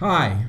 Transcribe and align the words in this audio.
Hi, 0.00 0.48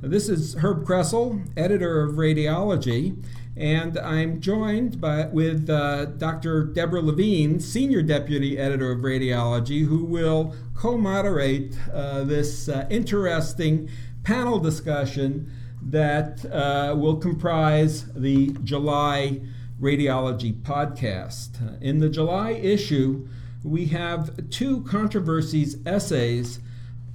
this 0.00 0.28
is 0.28 0.54
Herb 0.54 0.84
Kressel, 0.84 1.46
editor 1.56 2.02
of 2.02 2.16
Radiology, 2.16 3.24
and 3.56 3.96
I'm 3.96 4.40
joined 4.40 5.00
by, 5.00 5.26
with 5.26 5.70
uh, 5.70 6.06
Dr. 6.06 6.64
Deborah 6.64 7.00
Levine, 7.00 7.60
senior 7.60 8.02
deputy 8.02 8.58
editor 8.58 8.90
of 8.90 9.02
Radiology, 9.02 9.84
who 9.84 10.04
will 10.04 10.56
co 10.74 10.98
moderate 10.98 11.76
uh, 11.92 12.24
this 12.24 12.68
uh, 12.68 12.88
interesting 12.90 13.88
panel 14.24 14.58
discussion 14.58 15.48
that 15.80 16.44
uh, 16.46 16.96
will 16.98 17.18
comprise 17.18 18.12
the 18.14 18.48
July 18.64 19.42
Radiology 19.80 20.60
podcast. 20.60 21.80
In 21.80 22.00
the 22.00 22.08
July 22.08 22.50
issue, 22.50 23.28
we 23.62 23.86
have 23.86 24.50
two 24.50 24.82
controversies 24.82 25.76
essays 25.86 26.58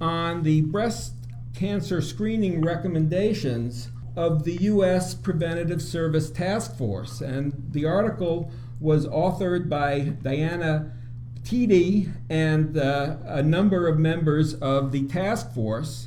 on 0.00 0.44
the 0.44 0.62
breast 0.62 1.17
cancer 1.58 2.00
screening 2.00 2.62
recommendations 2.62 3.88
of 4.14 4.44
the 4.44 4.54
U.S. 4.60 5.12
Preventative 5.12 5.82
Service 5.82 6.30
Task 6.30 6.76
Force. 6.78 7.20
And 7.20 7.52
the 7.72 7.84
article 7.84 8.52
was 8.78 9.08
authored 9.08 9.68
by 9.68 10.00
Diana 10.22 10.92
Petitti 11.34 12.12
and 12.30 12.78
uh, 12.78 13.16
a 13.24 13.42
number 13.42 13.88
of 13.88 13.98
members 13.98 14.54
of 14.54 14.92
the 14.92 15.08
task 15.08 15.52
force. 15.52 16.06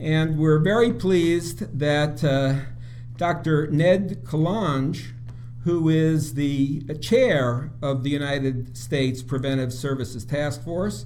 And 0.00 0.36
we're 0.36 0.58
very 0.58 0.92
pleased 0.92 1.78
that 1.78 2.24
uh, 2.24 2.64
Dr. 3.16 3.68
Ned 3.68 4.24
Calonge, 4.24 5.12
who 5.62 5.88
is 5.88 6.34
the 6.34 6.82
chair 7.00 7.70
of 7.80 8.02
the 8.02 8.10
United 8.10 8.76
States 8.76 9.22
Preventive 9.22 9.72
Services 9.72 10.24
Task 10.24 10.64
Force, 10.64 11.04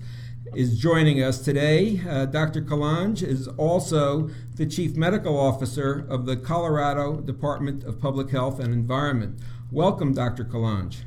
is 0.55 0.79
joining 0.79 1.23
us 1.23 1.41
today. 1.41 2.01
Uh, 2.06 2.27
Dr. 2.27 2.61
Calonge 2.61 3.23
is 3.23 3.48
also 3.48 4.30
the 4.56 4.66
Chief 4.66 4.97
Medical 4.97 5.38
Officer 5.38 6.06
of 6.09 6.27
the 6.27 6.37
Colorado 6.37 7.20
Department 7.20 7.84
of 7.84 8.00
Public 8.00 8.31
Health 8.31 8.61
and 8.61 8.72
Environment. 8.72 9.39
Welcome, 9.70 10.12
Dr. 10.12 10.44
Calonge. 10.44 11.05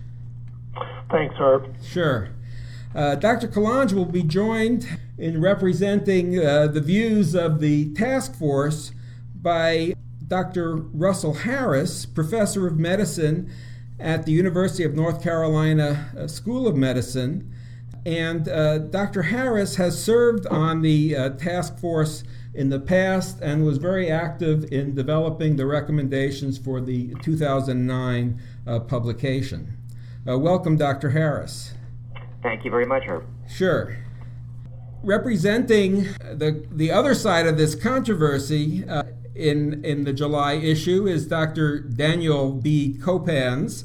Thanks, 1.12 1.36
Herb. 1.38 1.76
Sure. 1.84 2.30
Uh, 2.96 3.16
Dr. 3.16 3.48
Calonge 3.48 3.94
will 3.94 4.06
be 4.06 4.24
joined 4.24 4.88
in 5.18 5.40
representing 5.40 6.44
uh, 6.44 6.68
the 6.68 6.82
views 6.82 7.36
of 7.36 7.60
the 7.60 7.94
task 7.94 8.36
force 8.36 8.94
by 9.42 9.94
Dr. 10.28 10.76
Russell 10.76 11.36
Harris, 11.36 12.06
professor 12.06 12.66
of 12.66 12.80
medicine 12.80 13.52
at 14.00 14.26
the 14.26 14.32
University 14.32 14.84
of 14.84 14.96
North 14.96 15.22
Carolina 15.22 16.10
uh, 16.18 16.28
School 16.28 16.68
of 16.68 16.76
Medicine. 16.76 17.52
And 18.06 18.48
uh, 18.48 18.78
Dr. 18.78 19.24
Harris 19.24 19.78
has 19.78 20.02
served 20.02 20.46
on 20.48 20.84
the 20.84 21.16
uh, 21.16 21.30
task 21.30 21.80
force 21.80 22.24
in 22.54 22.70
the 22.70 22.80
past 22.80 23.42
and 23.42 23.66
was 23.66 23.80
very 23.80 24.12
active 24.12 24.72
in 24.72 24.94
developing 24.94 25.56
the 25.56 25.66
recommendations 25.66 26.58
for 26.60 26.80
the 26.80 27.16
2009 27.24 28.42
uh, 28.68 28.80
publication. 28.82 29.78
Uh, 30.28 30.38
welcome, 30.38 30.78
Dr. 30.78 31.10
Harris. 31.10 31.74
Thank 32.44 32.64
you 32.64 32.70
very 32.70 32.86
much, 32.86 33.04
Herb. 33.06 33.26
Sure. 33.50 33.98
Representing 35.04 36.04
the, 36.20 36.64
the 36.72 36.92
other 36.92 37.16
side 37.16 37.48
of 37.48 37.58
this 37.58 37.74
controversy 37.74 38.88
uh, 38.88 39.04
in, 39.34 39.84
in 39.84 40.04
the 40.04 40.14
July 40.14 40.54
issue 40.54 41.08
is 41.08 41.28
Dr. 41.28 41.80
Daniel 41.80 42.52
B. 42.52 42.98
Kopans, 43.00 43.84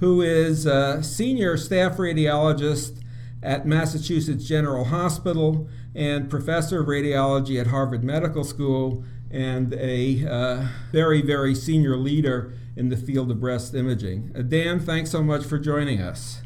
who 0.00 0.22
is 0.22 0.66
a 0.66 1.02
senior 1.04 1.56
staff 1.56 1.96
radiologist 1.98 3.00
at 3.42 3.66
Massachusetts 3.66 4.46
General 4.46 4.84
Hospital 4.84 5.68
and 5.94 6.30
professor 6.30 6.80
of 6.80 6.86
radiology 6.86 7.60
at 7.60 7.68
Harvard 7.68 8.04
Medical 8.04 8.44
School 8.44 9.04
and 9.30 9.72
a 9.74 10.26
uh, 10.26 10.66
very, 10.92 11.22
very 11.22 11.54
senior 11.54 11.96
leader 11.96 12.52
in 12.76 12.88
the 12.88 12.96
field 12.96 13.30
of 13.30 13.40
breast 13.40 13.74
imaging. 13.74 14.32
Uh, 14.34 14.42
Dan, 14.42 14.80
thanks 14.80 15.10
so 15.10 15.22
much 15.22 15.44
for 15.44 15.58
joining 15.58 16.00
us. 16.00 16.42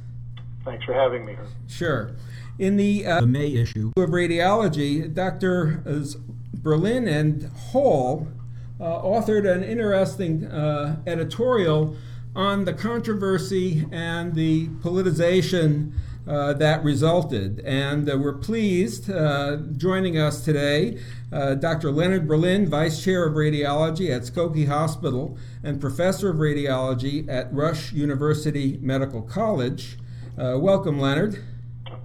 Thanks 0.64 0.84
for 0.84 0.94
having 0.94 1.24
me. 1.24 1.36
Sure. 1.66 2.12
In 2.58 2.76
the, 2.76 3.06
uh, 3.06 3.26
May 3.26 3.54
issue 3.54 3.92
of 3.96 4.10
radiology, 4.10 5.12
Dr. 5.12 5.82
Berlin 6.54 7.08
and 7.08 7.44
Hall 7.44 8.28
uh, 8.80 8.84
authored 8.84 9.50
an 9.50 9.62
interesting 9.62 10.46
uh, 10.46 10.96
editorial 11.06 11.96
on 12.34 12.64
the 12.64 12.72
controversy 12.72 13.86
and 13.92 14.34
the 14.34 14.68
politicization 14.68 15.92
uh, 16.26 16.52
that 16.54 16.82
resulted. 16.82 17.60
And 17.60 18.10
uh, 18.10 18.16
we're 18.16 18.38
pleased 18.38 19.10
uh, 19.10 19.56
joining 19.76 20.18
us 20.18 20.44
today 20.44 20.98
uh, 21.32 21.54
Dr. 21.54 21.90
Leonard 21.90 22.28
Berlin, 22.28 22.68
Vice 22.68 23.02
Chair 23.02 23.26
of 23.26 23.34
Radiology 23.34 24.14
at 24.14 24.22
Skokie 24.22 24.68
Hospital 24.68 25.36
and 25.62 25.80
Professor 25.80 26.30
of 26.30 26.36
Radiology 26.36 27.28
at 27.28 27.52
Rush 27.52 27.92
University 27.92 28.78
Medical 28.80 29.22
College. 29.22 29.98
Uh, 30.38 30.56
welcome, 30.58 30.98
Leonard. 30.98 31.42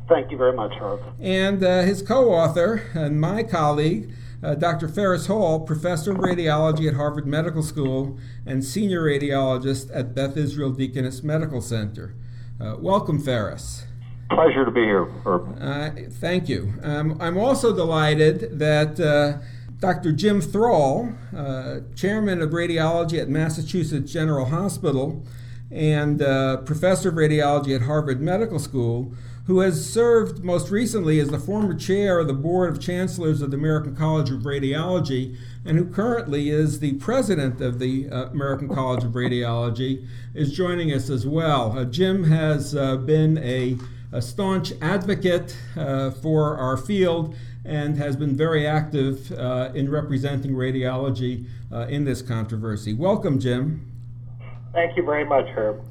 Thank 0.07 0.31
you 0.31 0.37
very 0.37 0.53
much, 0.53 0.73
Herb. 0.73 0.99
And 1.19 1.63
uh, 1.63 1.83
his 1.83 2.01
co 2.01 2.33
author 2.33 2.89
and 2.95 3.21
my 3.21 3.43
colleague, 3.43 4.11
Dr. 4.41 4.87
Ferris 4.87 5.27
Hall, 5.27 5.59
Professor 5.59 6.11
of 6.11 6.17
Radiology 6.17 6.87
at 6.87 6.95
Harvard 6.95 7.27
Medical 7.27 7.61
School 7.61 8.17
and 8.45 8.63
Senior 8.63 9.03
Radiologist 9.03 9.91
at 9.93 10.15
Beth 10.15 10.37
Israel 10.37 10.71
Deaconess 10.71 11.21
Medical 11.21 11.61
Center. 11.61 12.15
welcome, 12.57 13.21
Ferris. 13.21 13.83
Pleasure 14.29 14.63
to 14.63 14.71
be 14.71 14.81
here. 14.81 15.07
Uh, 15.25 15.89
thank 16.19 16.47
you. 16.47 16.73
Um, 16.83 17.17
I'm 17.19 17.37
also 17.37 17.75
delighted 17.75 18.59
that 18.59 18.99
uh, 18.99 19.43
Dr. 19.79 20.11
Jim 20.11 20.39
Thrall, 20.39 21.13
uh, 21.35 21.79
chairman 21.95 22.39
of 22.39 22.51
radiology 22.51 23.19
at 23.19 23.27
Massachusetts 23.27 24.11
General 24.11 24.45
Hospital 24.45 25.25
and 25.71 26.21
uh, 26.21 26.57
professor 26.57 27.09
of 27.09 27.15
radiology 27.15 27.75
at 27.75 27.83
Harvard 27.83 28.21
Medical 28.21 28.59
School, 28.59 29.13
who 29.47 29.61
has 29.61 29.91
served 29.91 30.43
most 30.43 30.69
recently 30.69 31.19
as 31.19 31.29
the 31.29 31.39
former 31.39 31.73
chair 31.73 32.19
of 32.19 32.27
the 32.27 32.33
Board 32.33 32.69
of 32.69 32.79
Chancellors 32.79 33.41
of 33.41 33.49
the 33.49 33.57
American 33.57 33.95
College 33.95 34.29
of 34.29 34.41
Radiology, 34.41 35.35
and 35.65 35.79
who 35.79 35.85
currently 35.85 36.49
is 36.49 36.81
the 36.81 36.93
president 36.95 37.61
of 37.61 37.79
the 37.79 38.07
uh, 38.09 38.25
American 38.25 38.69
College 38.69 39.03
of 39.03 39.13
Radiology, 39.13 40.07
is 40.35 40.51
joining 40.51 40.93
us 40.93 41.09
as 41.09 41.25
well. 41.25 41.77
Uh, 41.77 41.83
Jim 41.85 42.25
has 42.25 42.73
been 42.73 43.39
a 43.39 43.75
a 44.11 44.21
staunch 44.21 44.73
advocate 44.81 45.55
uh, 45.77 46.09
for 46.11 46.57
our 46.57 46.77
field 46.77 47.35
and 47.63 47.97
has 47.97 48.15
been 48.15 48.35
very 48.35 48.65
active 48.65 49.31
uh, 49.33 49.71
in 49.75 49.89
representing 49.89 50.51
radiology 50.51 51.45
uh, 51.71 51.85
in 51.87 52.05
this 52.05 52.21
controversy. 52.21 52.93
Welcome, 52.93 53.39
Jim. 53.39 53.85
Thank 54.73 54.97
you 54.97 55.03
very 55.03 55.25
much, 55.25 55.47
Herb. 55.49 55.81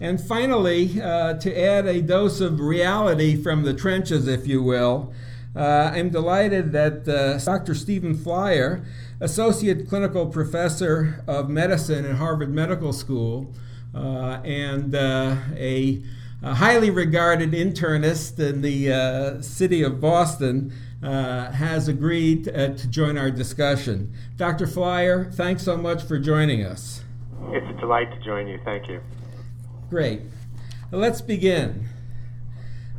And 0.00 0.20
finally, 0.20 1.00
uh, 1.00 1.34
to 1.34 1.60
add 1.60 1.86
a 1.86 2.00
dose 2.00 2.40
of 2.40 2.60
reality 2.60 3.36
from 3.36 3.64
the 3.64 3.74
trenches, 3.74 4.28
if 4.28 4.46
you 4.46 4.62
will, 4.62 5.12
uh, 5.54 5.90
I'm 5.92 6.10
delighted 6.10 6.72
that 6.72 7.08
uh, 7.08 7.38
Dr. 7.38 7.74
Stephen 7.74 8.16
Flyer, 8.16 8.84
Associate 9.20 9.88
Clinical 9.88 10.26
Professor 10.26 11.22
of 11.26 11.50
Medicine 11.50 12.06
at 12.06 12.16
Harvard 12.16 12.54
Medical 12.54 12.92
School, 12.92 13.52
and 13.92 14.94
a 14.94 16.02
a 16.42 16.54
highly 16.54 16.90
regarded 16.90 17.52
internist 17.52 18.38
in 18.38 18.62
the 18.62 18.92
uh, 18.92 19.42
city 19.42 19.82
of 19.82 20.00
Boston, 20.00 20.72
uh, 21.02 21.50
has 21.52 21.88
agreed 21.88 22.48
uh, 22.48 22.74
to 22.74 22.88
join 22.88 23.16
our 23.16 23.30
discussion. 23.30 24.12
Dr. 24.36 24.66
Flyer, 24.66 25.30
thanks 25.32 25.62
so 25.62 25.76
much 25.76 26.02
for 26.02 26.18
joining 26.18 26.64
us. 26.64 27.02
It's 27.48 27.66
a 27.68 27.80
delight 27.80 28.10
to 28.12 28.20
join 28.24 28.48
you. 28.48 28.60
Thank 28.64 28.88
you. 28.88 29.00
Great. 29.88 30.22
Let's 30.90 31.20
begin. 31.20 31.88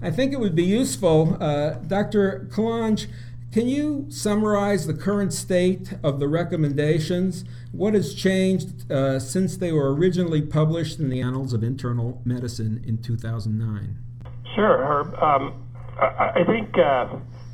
I 0.02 0.10
think 0.10 0.34
it 0.34 0.40
would 0.40 0.56
be 0.56 0.64
useful, 0.64 1.38
uh, 1.40 1.72
Dr. 1.76 2.48
Calonge, 2.52 3.08
can 3.52 3.68
you 3.68 4.06
summarize 4.10 4.88
the 4.88 4.94
current 4.94 5.34
state 5.34 5.94
of 6.04 6.22
the 6.22 6.28
recommendations? 6.30 7.44
What 7.74 7.94
has 7.94 8.14
changed 8.14 8.90
uh, 8.90 9.20
since 9.20 9.58
they 9.58 9.74
were 9.74 9.94
originally 9.94 10.42
published 10.42 11.00
in 11.00 11.10
the 11.10 11.20
Annals 11.22 11.52
of 11.52 11.62
Internal 11.62 12.22
Medicine 12.24 12.82
in 12.88 13.00
2009? 13.00 13.98
Sure, 14.56 14.78
Herb. 14.86 15.14
Um, 15.16 15.66
I, 16.00 16.32
I, 16.36 16.44
think 16.46 16.78
uh, 16.78 17.08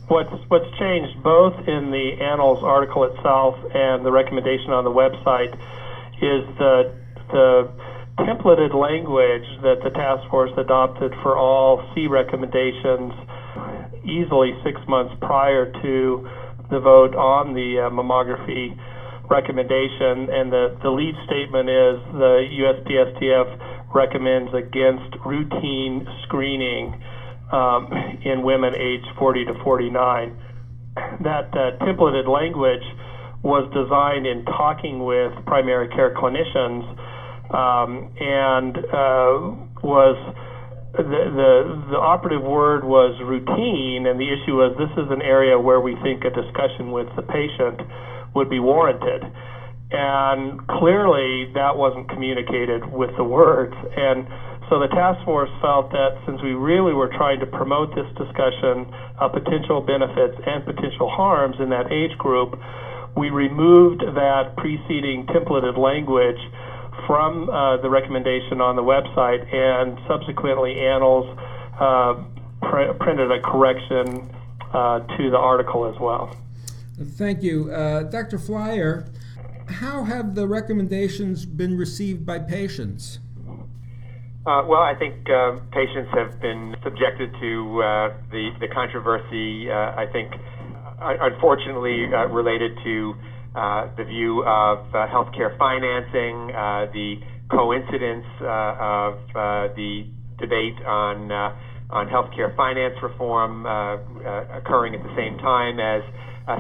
what's 0.08 0.30
what's 0.50 0.70
changed 0.78 1.24
both 1.24 1.56
in 1.68 1.90
the 1.90 2.18
Annals 2.22 2.64
article 2.64 3.04
itself 3.04 3.56
and 3.74 4.06
the 4.06 4.12
recommendation 4.12 4.72
on 4.72 4.84
the 4.84 4.92
website 4.92 5.54
is 6.22 6.46
the 6.58 6.94
the 7.30 7.72
templated 8.20 8.74
language 8.74 9.46
that 9.62 9.82
the 9.84 9.90
task 9.92 10.30
force 10.30 10.52
adopted 10.58 11.14
for 11.22 11.38
all 11.38 11.84
C 11.94 12.08
recommendations 12.08 13.14
easily 14.08 14.52
six 14.64 14.80
months 14.88 15.14
prior 15.22 15.72
to 15.72 16.28
the 16.70 16.80
vote 16.80 17.16
on 17.16 17.54
the 17.54 17.88
uh, 17.88 17.90
mammography 17.90 18.76
recommendation. 19.30 20.30
And 20.32 20.52
the, 20.52 20.78
the 20.84 20.90
lead 20.90 21.16
statement 21.26 21.70
is 21.70 22.00
the 22.14 22.48
USPSTF 22.48 23.94
recommends 23.94 24.54
against 24.54 25.16
routine 25.26 26.08
screening 26.24 27.02
um, 27.52 27.88
in 28.24 28.44
women 28.44 28.76
aged 28.76 29.08
40 29.18 29.46
to 29.46 29.54
49. 29.64 30.36
that 31.24 31.50
uh, 31.54 31.78
templated 31.84 32.28
language 32.28 32.84
was 33.44 33.70
designed 33.74 34.26
in 34.26 34.44
talking 34.46 35.06
with 35.06 35.32
primary 35.46 35.88
care 35.90 36.14
clinicians 36.14 36.84
um, 37.54 38.12
and 38.20 38.78
uh, 38.78 39.56
was 39.84 40.18
the, 40.94 41.04
the 41.04 41.52
the 41.92 42.00
operative 42.00 42.44
word 42.44 42.84
was 42.84 43.14
routine, 43.22 44.08
and 44.08 44.20
the 44.20 44.32
issue 44.32 44.56
was 44.58 44.74
this 44.78 44.92
is 44.98 45.12
an 45.12 45.22
area 45.22 45.60
where 45.60 45.82
we 45.82 45.96
think 46.02 46.24
a 46.24 46.32
discussion 46.32 46.92
with 46.92 47.08
the 47.16 47.22
patient 47.22 47.82
would 48.36 48.50
be 48.50 48.60
warranted. 48.60 49.24
And 49.92 50.60
clearly, 50.68 51.48
that 51.56 51.78
wasn't 51.78 52.10
communicated 52.10 52.84
with 52.92 53.12
the 53.16 53.24
words. 53.24 53.74
And 53.96 54.28
so 54.70 54.80
the 54.80 54.92
task 54.92 55.24
force 55.24 55.50
felt 55.62 55.92
that 55.92 56.20
since 56.28 56.42
we 56.44 56.52
really 56.52 56.92
were 56.92 57.08
trying 57.08 57.40
to 57.40 57.48
promote 57.48 57.96
this 57.96 58.08
discussion 58.20 58.92
of 59.20 59.32
potential 59.32 59.80
benefits 59.80 60.36
and 60.44 60.66
potential 60.66 61.08
harms 61.08 61.56
in 61.60 61.70
that 61.70 61.88
age 61.92 62.18
group, 62.18 62.60
we 63.16 63.30
removed 63.30 64.04
that 64.04 64.56
preceding 64.58 65.26
templated 65.32 65.78
language 65.80 66.40
from 67.06 67.50
uh, 67.50 67.78
the 67.78 67.90
recommendation 67.90 68.62
on 68.62 68.76
the 68.76 68.82
website, 68.82 69.46
and 69.54 69.98
subsequently, 70.08 70.80
Annals 70.80 71.38
uh, 71.80 72.24
pr- 72.62 72.94
printed 73.00 73.32
a 73.32 73.42
correction 73.42 74.30
uh, 74.74 75.00
to 75.18 75.30
the 75.30 75.38
article 75.38 75.86
as 75.86 76.00
well. 76.00 76.36
Thank 77.00 77.44
you. 77.44 77.72
Uh, 77.72 78.04
Dr. 78.04 78.40
Flyer, 78.40 79.06
how 79.68 80.04
have 80.04 80.36
the 80.36 80.48
recommendations 80.48 81.46
been 81.46 81.78
received 81.78 82.26
by 82.26 82.40
patients? 82.40 83.20
Uh, 84.48 84.64
well, 84.66 84.82
I 84.82 84.96
think 84.96 85.30
uh, 85.30 85.60
patients 85.72 86.10
have 86.14 86.40
been 86.40 86.74
subjected 86.82 87.34
to 87.42 87.82
uh, 87.84 88.14
the 88.32 88.52
the 88.62 88.68
controversy. 88.70 89.70
Uh, 89.70 89.92
I 89.94 90.08
think, 90.14 90.32
uh, 91.02 91.18
unfortunately, 91.20 92.08
uh, 92.14 92.28
related 92.28 92.78
to 92.86 93.14
the 93.54 94.04
view 94.08 94.44
of 94.44 94.86
healthcare 94.94 95.58
financing, 95.58 96.48
the 96.94 97.16
coincidence 97.52 98.26
of 98.42 99.20
the 99.76 100.08
debate 100.40 100.78
on 100.86 101.32
on 101.90 102.08
healthcare 102.08 102.56
finance 102.56 102.96
reform 103.02 103.66
occurring 104.56 104.96
at 104.96 105.04
the 105.04 105.16
same 105.16 105.38
time 105.40 105.80
as 105.80 106.04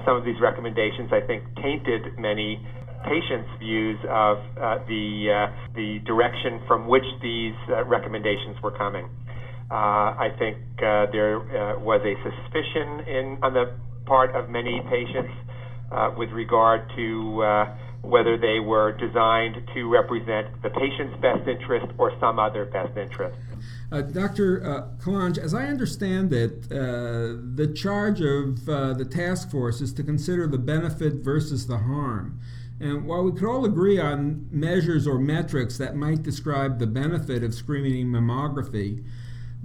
some 0.05 0.15
of 0.15 0.25
these 0.25 0.39
recommendations. 0.41 1.11
I 1.11 1.21
think 1.25 1.43
tainted 1.61 2.17
many 2.17 2.59
patients' 3.07 3.49
views 3.59 3.99
of 4.09 4.37
uh, 4.57 4.83
the 4.87 5.05
uh, 5.29 5.73
the 5.75 5.99
direction 6.05 6.61
from 6.67 6.87
which 6.87 7.05
these 7.21 7.55
uh, 7.69 7.85
recommendations 7.85 8.57
were 8.63 8.75
coming. 8.75 9.09
Uh, 9.69 10.15
I 10.15 10.29
think 10.39 10.57
uh, 10.79 11.11
there 11.11 11.39
uh, 11.39 11.79
was 11.79 12.01
a 12.03 12.15
suspicion 12.23 13.07
in 13.07 13.25
on 13.43 13.53
the 13.53 13.75
part 14.05 14.35
of 14.35 14.49
many 14.49 14.81
patients 14.89 15.33
with 16.17 16.29
regard 16.31 16.89
to 16.95 17.67
whether 18.01 18.37
they 18.37 18.59
were 18.59 18.93
designed 18.93 19.55
to 19.73 19.89
represent 19.89 20.61
the 20.61 20.69
patient's 20.69 21.19
best 21.21 21.47
interest 21.47 21.87
or 21.97 22.11
some 22.19 22.39
other 22.39 22.65
best 22.65 22.95
interest. 22.97 23.37
Uh, 23.91 24.01
Dr. 24.01 24.63
Uh, 24.63 25.03
Calonge, 25.03 25.37
as 25.37 25.53
I 25.53 25.65
understand 25.65 26.31
it, 26.33 26.65
uh, 26.71 27.35
the 27.55 27.71
charge 27.75 28.21
of 28.21 28.65
the 28.65 29.07
task 29.09 29.49
force 29.49 29.81
is 29.81 29.93
to 29.93 30.03
consider 30.03 30.47
the 30.47 30.57
benefit 30.57 31.15
versus 31.15 31.67
the 31.67 31.77
harm. 31.77 32.39
And 32.79 33.07
while 33.07 33.23
we 33.23 33.31
could 33.31 33.47
all 33.47 33.65
agree 33.65 33.99
on 33.99 34.47
measures 34.51 35.07
or 35.07 35.17
metrics 35.17 35.77
that 35.79 35.95
might 35.95 36.21
describe 36.21 36.77
the 36.77 36.85
benefit 36.85 37.43
of 37.43 37.53
screening 37.53 38.07
mammography, 38.07 39.03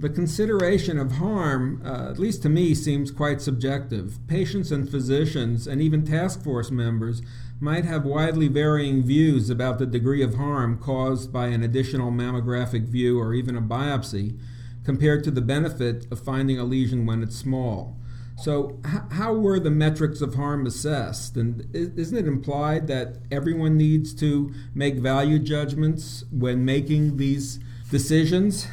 the 0.03 0.09
consideration 0.09 0.99
of 0.99 1.13
harm, 1.13 1.81
uh, 1.85 2.09
at 2.09 2.19
least 2.19 2.41
to 2.41 2.49
me, 2.49 2.75
seems 2.75 3.09
quite 3.09 3.41
subjective. 3.41 4.19
Patients 4.27 4.69
and 4.69 4.89
physicians, 4.91 5.65
and 5.65 5.81
even 5.81 6.05
task 6.05 6.43
force 6.43 6.69
members, 6.69 7.21
might 7.61 7.85
have 7.85 8.03
widely 8.03 8.49
varying 8.49 9.01
views 9.01 9.49
about 9.49 9.79
the 9.79 9.85
degree 9.85 10.21
of 10.21 10.35
harm 10.35 10.77
caused 10.77 11.31
by 11.31 11.47
an 11.47 11.63
additional 11.63 12.11
mammographic 12.11 12.83
view 12.89 13.17
or 13.17 13.33
even 13.33 13.55
a 13.55 13.61
biopsy, 13.61 14.37
compared 14.83 15.23
to 15.23 15.31
the 15.31 15.41
benefit 15.41 16.05
of 16.11 16.19
finding 16.19 16.59
a 16.59 16.65
lesion 16.65 17.05
when 17.05 17.23
it's 17.23 17.37
small. 17.37 17.95
So, 18.35 18.81
how 19.11 19.33
were 19.33 19.57
the 19.57 19.71
metrics 19.71 20.19
of 20.19 20.35
harm 20.35 20.65
assessed? 20.65 21.37
And 21.37 21.65
isn't 21.73 22.17
it 22.17 22.27
implied 22.27 22.87
that 22.87 23.19
everyone 23.31 23.77
needs 23.77 24.13
to 24.15 24.53
make 24.75 24.95
value 24.95 25.39
judgments 25.39 26.25
when 26.29 26.65
making 26.65 27.15
these 27.15 27.61
decisions? 27.89 28.67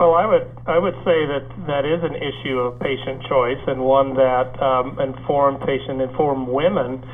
Well, 0.00 0.14
I 0.16 0.24
would 0.24 0.48
I 0.64 0.78
would 0.78 0.96
say 1.04 1.28
that 1.28 1.44
that 1.68 1.84
is 1.84 2.00
an 2.00 2.16
issue 2.16 2.56
of 2.56 2.80
patient 2.80 3.20
choice 3.28 3.60
and 3.68 3.84
one 3.84 4.16
that 4.16 4.48
um, 4.56 4.96
informed 4.96 5.60
patient 5.60 6.00
informed 6.00 6.48
women 6.48 7.04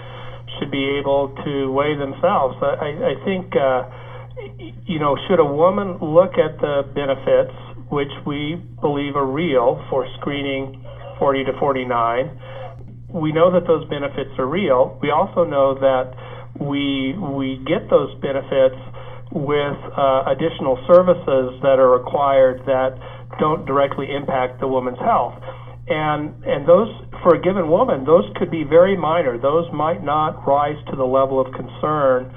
should 0.55 0.71
be 0.71 0.95
able 0.95 1.35
to 1.43 1.73
weigh 1.75 1.99
themselves. 1.99 2.55
I, 2.63 2.95
I 2.95 3.15
think 3.27 3.51
uh, 3.59 3.91
you 4.87 5.01
know 5.03 5.19
should 5.27 5.43
a 5.43 5.51
woman 5.51 5.99
look 5.99 6.39
at 6.39 6.63
the 6.63 6.87
benefits 6.95 7.59
which 7.91 8.15
we 8.25 8.55
believe 8.81 9.17
are 9.17 9.27
real 9.27 9.83
for 9.91 10.07
screening 10.21 10.79
40 11.19 11.43
to 11.43 11.59
49. 11.59 13.11
We 13.19 13.33
know 13.33 13.51
that 13.51 13.67
those 13.67 13.83
benefits 13.91 14.31
are 14.39 14.47
real. 14.47 14.97
We 15.03 15.11
also 15.11 15.43
know 15.43 15.75
that 15.75 16.15
we 16.63 17.19
we 17.19 17.59
get 17.67 17.91
those 17.91 18.15
benefits 18.23 18.79
with 19.37 19.77
uh, 19.93 20.25
additional 20.33 20.81
services 20.89 21.61
that 21.61 21.77
are 21.77 21.93
required 21.93 22.65
that 22.65 22.97
don't 23.39 23.67
directly 23.67 24.09
impact 24.09 24.61
the 24.61 24.69
woman's 24.69 24.99
health. 24.99 25.37
And 25.87 26.43
and 26.43 26.67
those 26.67 26.89
for 27.23 27.37
a 27.37 27.41
given 27.41 27.69
woman, 27.69 28.05
those 28.05 28.25
could 28.37 28.51
be 28.51 28.65
very 28.65 28.97
minor. 28.97 29.39
Those 29.39 29.71
might 29.73 30.03
not 30.03 30.43
rise 30.47 30.81
to 30.91 30.97
the 30.97 31.07
level 31.07 31.39
of 31.39 31.53
concern 31.53 32.33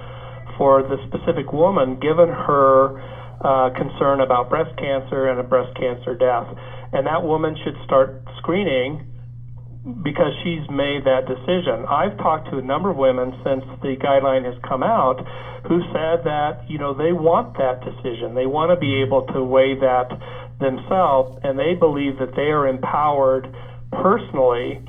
for 0.58 0.84
the 0.84 0.98
specific 1.08 1.52
woman 1.52 1.98
given 2.00 2.30
her 2.30 3.00
uh, 3.42 3.72
concern 3.74 4.20
about 4.20 4.50
breast 4.50 4.76
cancer 4.78 5.32
and 5.32 5.40
a 5.40 5.44
breast 5.44 5.74
cancer 5.80 6.14
death. 6.14 6.46
And 6.92 7.08
that 7.08 7.24
woman 7.24 7.56
should 7.64 7.76
start 7.86 8.22
screening 8.38 9.09
because 10.04 10.34
she's 10.44 10.68
made 10.70 11.06
that 11.06 11.24
decision. 11.26 11.86
I've 11.88 12.18
talked 12.18 12.52
to 12.52 12.58
a 12.58 12.62
number 12.62 12.92
of 12.92 12.98
women 12.98 13.32
since 13.44 13.64
the 13.82 13.96
guideline 13.96 14.44
has 14.44 14.60
come 14.68 14.84
out 14.84 15.24
who 15.68 15.82
said 15.94 16.24
that, 16.26 16.64
you 16.68 16.78
know, 16.78 16.94
they 16.94 17.14
want 17.14 17.58
that 17.58 17.80
decision. 17.84 18.36
They 18.36 18.46
want 18.46 18.72
to 18.72 18.76
be 18.76 19.02
able 19.02 19.26
to 19.34 19.44
weigh 19.44 19.76
that 19.80 20.10
themselves 20.60 21.40
and 21.44 21.58
they 21.58 21.74
believe 21.74 22.20
that 22.20 22.36
they 22.36 22.52
are 22.52 22.68
empowered 22.68 23.48
personally 23.92 24.84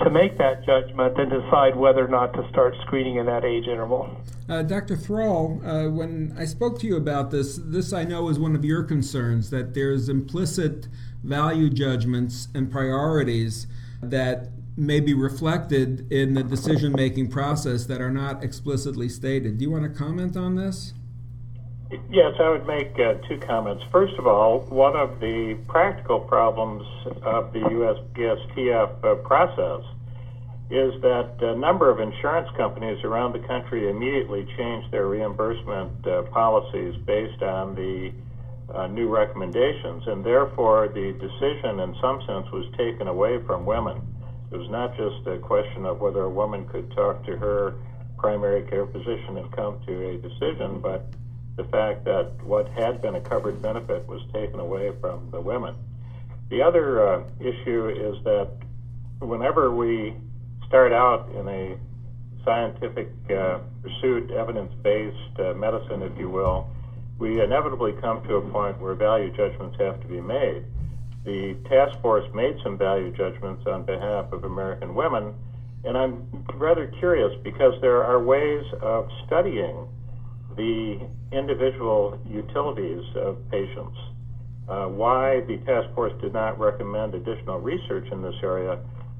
to 0.00 0.10
make 0.10 0.36
that 0.38 0.64
judgment 0.66 1.18
and 1.18 1.30
decide 1.30 1.76
whether 1.76 2.04
or 2.04 2.08
not 2.08 2.32
to 2.34 2.46
start 2.50 2.74
screening 2.82 3.16
in 3.16 3.26
that 3.26 3.44
age 3.44 3.66
interval. 3.66 4.10
Uh, 4.48 4.62
Dr. 4.62 4.96
Thrall, 4.96 5.60
uh, 5.64 5.88
when 5.88 6.34
I 6.36 6.44
spoke 6.44 6.78
to 6.80 6.86
you 6.86 6.96
about 6.96 7.30
this, 7.30 7.58
this 7.62 7.92
I 7.92 8.04
know 8.04 8.28
is 8.28 8.38
one 8.38 8.54
of 8.54 8.64
your 8.64 8.82
concerns 8.82 9.48
that 9.50 9.72
there's 9.72 10.08
implicit 10.08 10.88
value 11.22 11.70
judgments 11.70 12.48
and 12.54 12.70
priorities 12.70 13.66
that 14.10 14.50
may 14.76 15.00
be 15.00 15.14
reflected 15.14 16.10
in 16.12 16.34
the 16.34 16.42
decision 16.42 16.92
making 16.92 17.30
process 17.30 17.86
that 17.86 18.00
are 18.00 18.10
not 18.10 18.42
explicitly 18.42 19.08
stated. 19.08 19.58
Do 19.58 19.64
you 19.64 19.70
want 19.70 19.84
to 19.84 19.98
comment 19.98 20.36
on 20.36 20.56
this? 20.56 20.92
Yes, 22.10 22.34
I 22.40 22.48
would 22.48 22.66
make 22.66 22.98
uh, 22.98 23.14
two 23.28 23.38
comments. 23.38 23.84
First 23.92 24.14
of 24.18 24.26
all, 24.26 24.60
one 24.62 24.96
of 24.96 25.20
the 25.20 25.56
practical 25.68 26.18
problems 26.18 26.84
of 27.22 27.52
the 27.52 27.60
USPSTF 27.60 29.04
uh, 29.04 29.14
process 29.16 29.84
is 30.70 31.00
that 31.02 31.36
a 31.40 31.54
number 31.56 31.90
of 31.90 32.00
insurance 32.00 32.48
companies 32.56 33.04
around 33.04 33.32
the 33.32 33.46
country 33.46 33.88
immediately 33.88 34.46
changed 34.56 34.90
their 34.90 35.06
reimbursement 35.06 36.06
uh, 36.06 36.22
policies 36.32 36.96
based 37.04 37.42
on 37.42 37.74
the 37.74 38.12
uh, 38.72 38.86
new 38.86 39.08
recommendations, 39.08 40.06
and 40.06 40.24
therefore 40.24 40.88
the 40.88 41.12
decision, 41.12 41.80
in 41.80 41.94
some 42.00 42.20
sense, 42.26 42.46
was 42.52 42.66
taken 42.76 43.08
away 43.08 43.42
from 43.46 43.66
women. 43.66 44.00
It 44.50 44.56
was 44.56 44.70
not 44.70 44.96
just 44.96 45.26
a 45.26 45.38
question 45.38 45.84
of 45.84 46.00
whether 46.00 46.22
a 46.22 46.30
woman 46.30 46.66
could 46.68 46.90
talk 46.92 47.24
to 47.26 47.36
her 47.36 47.74
primary 48.18 48.62
care 48.68 48.86
physician 48.86 49.36
and 49.36 49.50
come 49.52 49.80
to 49.86 50.08
a 50.10 50.16
decision, 50.18 50.80
but 50.80 51.06
the 51.56 51.64
fact 51.64 52.04
that 52.04 52.32
what 52.44 52.68
had 52.68 53.02
been 53.02 53.14
a 53.14 53.20
covered 53.20 53.60
benefit 53.60 54.06
was 54.08 54.20
taken 54.32 54.60
away 54.60 54.92
from 55.00 55.30
the 55.30 55.40
women. 55.40 55.74
The 56.50 56.62
other 56.62 57.06
uh, 57.06 57.24
issue 57.40 57.88
is 57.88 58.22
that 58.24 58.48
whenever 59.20 59.74
we 59.74 60.14
start 60.66 60.92
out 60.92 61.30
in 61.34 61.48
a 61.48 61.76
scientific 62.44 63.08
uh, 63.30 63.58
pursuit, 63.82 64.30
evidence 64.30 64.72
based 64.82 65.38
uh, 65.38 65.54
medicine, 65.54 66.02
if 66.02 66.16
you 66.18 66.28
will, 66.28 66.68
we 67.18 67.40
inevitably 67.42 67.92
come 68.00 68.22
to 68.24 68.36
a 68.36 68.40
point 68.50 68.80
where 68.80 68.94
value 68.94 69.30
judgments 69.36 69.76
have 69.78 70.00
to 70.00 70.06
be 70.08 70.20
made. 70.20 70.64
The 71.24 71.56
task 71.68 72.00
force 72.02 72.24
made 72.34 72.56
some 72.62 72.76
value 72.76 73.10
judgments 73.16 73.66
on 73.66 73.84
behalf 73.84 74.32
of 74.32 74.44
American 74.44 74.94
women, 74.94 75.34
and 75.84 75.96
I'm 75.96 76.26
rather 76.54 76.86
curious 76.98 77.32
because 77.42 77.80
there 77.80 78.04
are 78.04 78.22
ways 78.22 78.64
of 78.82 79.08
studying 79.26 79.88
the 80.56 81.00
individual 81.32 82.18
utilities 82.28 83.04
of 83.16 83.38
patients. 83.50 83.98
uh, 84.68 84.86
why 84.86 85.40
the 85.46 85.58
task 85.58 85.92
force 85.94 86.12
did 86.20 86.32
not 86.32 86.58
recommend 86.58 87.14
additional 87.14 87.60
research 87.60 88.06
in 88.10 88.22
this 88.22 88.34
area 88.42 88.78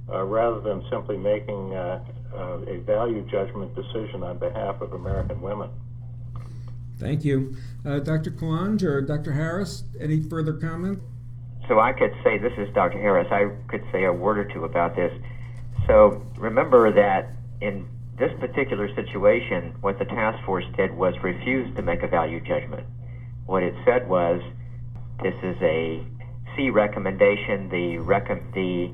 uh, 0.09 0.23
rather 0.25 0.61
than 0.61 0.83
simply 0.91 1.17
making 1.17 1.75
uh, 1.75 2.03
uh, 2.35 2.59
a 2.67 2.79
value 2.79 3.23
judgment 3.31 3.75
decision 3.75 4.23
on 4.23 4.39
behalf 4.39 4.81
of 4.81 4.93
American 4.93 5.41
women. 5.41 5.69
Thank 7.05 7.23
you. 7.23 7.55
Uh, 7.85 7.99
Dr. 7.99 8.31
Calonge 8.31 8.83
or 8.83 9.03
Dr. 9.03 9.33
Harris, 9.33 9.85
any 10.01 10.23
further 10.23 10.55
comment? 10.55 11.01
So 11.69 11.79
I 11.79 11.93
could 11.93 12.13
say, 12.25 12.39
this 12.39 12.55
is 12.57 12.73
Dr. 12.75 12.99
Harris, 12.99 13.29
I 13.31 13.53
could 13.69 13.85
say 13.93 14.05
a 14.05 14.13
word 14.13 14.39
or 14.39 14.51
two 14.51 14.65
about 14.65 14.97
this. 14.97 15.13
So 15.87 16.23
remember 16.39 16.91
that 16.95 17.29
in 17.61 17.87
this 18.19 18.33
particular 18.41 18.89
situation, 18.95 19.75
what 19.83 19.99
the 19.99 20.07
task 20.07 20.43
force 20.47 20.65
did 20.79 20.97
was 20.97 21.15
refuse 21.23 21.75
to 21.77 21.83
make 21.83 22.03
a 22.03 22.09
value 22.09 22.41
judgment. 22.41 22.87
What 23.45 23.63
it 23.63 23.75
said 23.85 24.09
was, 24.09 24.41
this 25.23 25.35
is 25.43 25.57
a 25.61 26.03
C 26.57 26.71
recommendation, 26.71 27.69
the, 27.69 27.99
rec- 27.99 28.55
the 28.55 28.91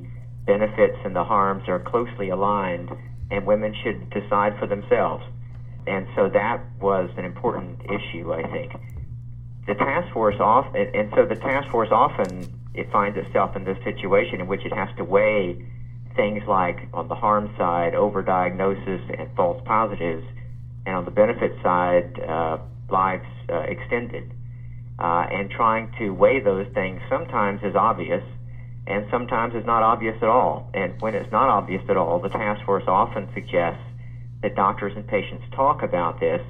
benefits 0.47 0.99
and 1.05 1.15
the 1.15 1.23
harms 1.23 1.69
are 1.69 1.79
closely 1.79 2.31
aligned, 2.31 2.91
and 3.31 3.47
women 3.47 3.73
should 3.85 4.11
decide 4.11 4.59
for 4.59 4.67
themselves. 4.67 5.23
And 5.91 6.07
so 6.15 6.29
that 6.29 6.61
was 6.81 7.11
an 7.17 7.25
important 7.25 7.81
issue, 7.83 8.33
I 8.33 8.49
think. 8.49 8.73
The 9.67 9.75
task 9.75 10.13
force 10.13 10.39
off, 10.39 10.73
and, 10.73 10.95
and 10.95 11.13
so 11.17 11.27
the 11.27 11.35
task 11.35 11.69
force 11.69 11.89
often 11.91 12.47
it 12.75 12.93
finds 12.93 13.19
itself 13.19 13.57
in 13.57 13.65
this 13.65 13.77
situation 13.83 14.41
in 14.41 14.47
which 14.47 14.65
it 14.65 14.73
has 14.73 14.89
to 14.99 15.05
weigh 15.05 15.67
things 16.15 16.45
like 16.47 16.79
on 16.95 17.09
the 17.09 17.17
harm 17.17 17.53
side, 17.59 17.95
overdiagnosis 17.95 19.03
and 19.19 19.35
false 19.35 19.61
positives, 19.65 20.25
and 20.87 20.95
on 20.95 21.05
the 21.05 21.11
benefit 21.11 21.53
side, 21.61 22.21
uh, 22.21 22.59
lives 22.89 23.27
uh, 23.49 23.59
extended. 23.63 24.31
Uh, 24.97 25.27
and 25.33 25.51
trying 25.51 25.93
to 25.99 26.11
weigh 26.11 26.39
those 26.39 26.67
things 26.73 27.01
sometimes 27.09 27.61
is 27.65 27.75
obvious, 27.75 28.23
and 28.87 29.07
sometimes 29.11 29.57
is 29.57 29.67
not 29.67 29.83
obvious 29.83 30.15
at 30.23 30.29
all. 30.29 30.71
And 30.73 31.01
when 31.03 31.17
it's 31.17 31.33
not 31.33 31.49
obvious 31.49 31.83
at 31.89 31.97
all, 31.97 32.21
the 32.21 32.29
task 32.29 32.65
force 32.65 32.85
often 32.87 33.29
suggests 33.35 33.83
that 34.43 34.55
doctors 34.55 34.93
and 34.97 35.07
patients 35.07 35.45
talk 35.55 35.83
about 35.83 36.21
this 36.21 36.41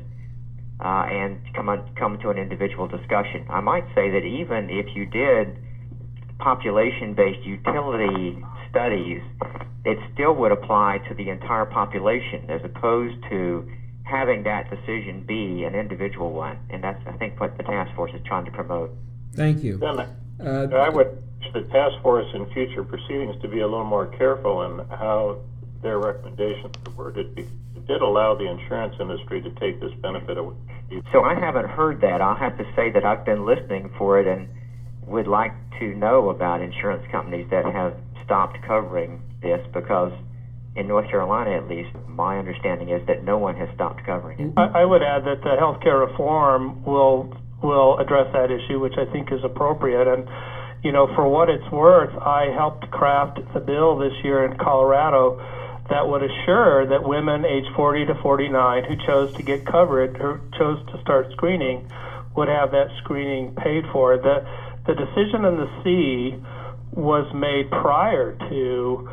uh, 0.80 1.04
and 1.10 1.40
come 1.54 1.68
on, 1.68 1.88
come 1.96 2.18
to 2.20 2.30
an 2.30 2.38
individual 2.38 2.86
discussion. 2.86 3.46
I 3.50 3.60
might 3.60 3.84
say 3.94 4.10
that 4.10 4.24
even 4.24 4.70
if 4.70 4.94
you 4.94 5.06
did 5.06 5.56
population-based 6.38 7.44
utility 7.44 8.42
studies, 8.70 9.20
it 9.84 9.98
still 10.14 10.34
would 10.34 10.52
apply 10.52 10.98
to 11.08 11.14
the 11.14 11.28
entire 11.28 11.66
population 11.66 12.48
as 12.48 12.60
opposed 12.64 13.16
to 13.28 13.68
having 14.04 14.42
that 14.44 14.70
decision 14.70 15.24
be 15.26 15.64
an 15.64 15.74
individual 15.74 16.32
one. 16.32 16.58
And 16.70 16.82
that's, 16.82 17.00
I 17.06 17.12
think, 17.12 17.38
what 17.38 17.56
the 17.56 17.62
task 17.62 17.94
force 17.94 18.12
is 18.14 18.20
trying 18.24 18.44
to 18.46 18.50
promote. 18.50 18.90
Thank 19.34 19.62
you. 19.62 19.76
Then 19.76 20.00
uh, 20.00 20.68
I 20.74 20.88
would 20.88 21.06
urge 21.06 21.52
the 21.52 21.62
task 21.70 22.00
force 22.02 22.26
in 22.34 22.46
future 22.52 22.82
proceedings 22.82 23.40
to 23.42 23.48
be 23.48 23.60
a 23.60 23.66
little 23.66 23.84
more 23.84 24.06
careful 24.06 24.62
in 24.62 24.86
how 24.88 25.38
their 25.82 25.98
recommendations 25.98 26.74
were 26.86 27.04
worded. 27.04 27.38
It 27.38 27.86
did 27.86 28.02
allow 28.02 28.34
the 28.34 28.48
insurance 28.48 28.94
industry 29.00 29.40
to 29.42 29.50
take 29.58 29.80
this 29.80 29.92
benefit 30.02 30.38
away. 30.38 30.56
So 31.12 31.22
I 31.22 31.34
haven't 31.34 31.68
heard 31.68 32.00
that. 32.02 32.20
I'll 32.20 32.36
have 32.36 32.58
to 32.58 32.64
say 32.76 32.90
that 32.92 33.04
I've 33.04 33.24
been 33.24 33.46
listening 33.46 33.90
for 33.96 34.20
it 34.20 34.26
and 34.26 34.48
would 35.06 35.26
like 35.26 35.52
to 35.78 35.94
know 35.94 36.30
about 36.30 36.60
insurance 36.60 37.04
companies 37.10 37.48
that 37.50 37.64
have 37.64 37.96
stopped 38.24 38.58
covering 38.66 39.22
this 39.42 39.60
because 39.72 40.12
in 40.76 40.86
North 40.86 41.10
Carolina, 41.10 41.56
at 41.56 41.68
least, 41.68 41.90
my 42.06 42.38
understanding 42.38 42.90
is 42.90 43.04
that 43.06 43.24
no 43.24 43.38
one 43.38 43.56
has 43.56 43.68
stopped 43.74 44.04
covering 44.04 44.38
it. 44.38 44.52
I, 44.56 44.82
I 44.82 44.84
would 44.84 45.02
add 45.02 45.24
that 45.24 45.42
the 45.42 45.56
healthcare 45.58 46.06
reform 46.06 46.84
will 46.84 47.34
will 47.62 47.98
address 47.98 48.32
that 48.32 48.50
issue, 48.50 48.80
which 48.80 48.94
I 48.96 49.10
think 49.12 49.32
is 49.32 49.40
appropriate. 49.44 50.08
And 50.08 50.26
you 50.82 50.92
know, 50.92 51.08
for 51.14 51.28
what 51.28 51.50
it's 51.50 51.70
worth, 51.70 52.14
I 52.16 52.54
helped 52.56 52.90
craft 52.90 53.40
the 53.52 53.60
bill 53.60 53.98
this 53.98 54.14
year 54.24 54.44
in 54.46 54.56
Colorado 54.58 55.38
that 55.90 56.08
would 56.08 56.22
assure 56.22 56.86
that 56.86 57.02
women 57.02 57.44
age 57.44 57.66
40 57.74 58.06
to 58.06 58.14
49 58.22 58.84
who 58.84 58.96
chose 59.06 59.34
to 59.34 59.42
get 59.42 59.66
coverage 59.66 60.18
or 60.20 60.40
chose 60.56 60.78
to 60.92 61.00
start 61.02 61.30
screening 61.32 61.90
would 62.36 62.48
have 62.48 62.70
that 62.70 62.88
screening 63.02 63.54
paid 63.54 63.84
for. 63.92 64.16
The 64.16 64.46
the 64.86 64.94
decision 64.94 65.44
in 65.44 65.56
the 65.56 65.68
C 65.84 66.42
was 66.92 67.26
made 67.34 67.70
prior 67.70 68.32
to 68.48 69.10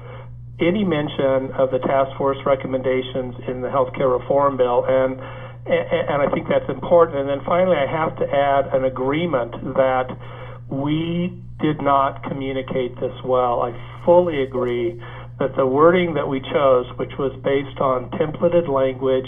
any 0.60 0.84
mention 0.84 1.52
of 1.54 1.70
the 1.72 1.80
task 1.80 2.16
force 2.18 2.38
recommendations 2.46 3.36
in 3.48 3.62
the 3.62 3.68
healthcare 3.68 4.18
reform 4.18 4.58
bill 4.58 4.86
and 4.88 5.20
and 5.70 6.22
I 6.22 6.30
think 6.34 6.48
that's 6.48 6.70
important. 6.70 7.18
And 7.20 7.28
then 7.28 7.46
finally, 7.46 7.76
I 7.76 7.86
have 7.92 8.16
to 8.20 8.24
add 8.24 8.74
an 8.74 8.86
agreement 8.86 9.52
that 9.76 10.08
we 10.70 11.44
did 11.60 11.82
not 11.82 12.24
communicate 12.24 12.96
this 13.02 13.12
well. 13.26 13.64
I 13.64 13.76
fully 14.06 14.44
agree 14.44 15.02
that 15.40 15.56
the 15.56 15.66
wording 15.66 16.14
that 16.16 16.28
we 16.28 16.40
chose, 16.42 16.86
which 16.98 17.12
was 17.20 17.32
based 17.44 17.80
on 17.80 18.10
templated 18.12 18.68
language 18.68 19.28